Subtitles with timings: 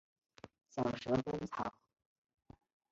[0.71, 1.71] 小蛇根草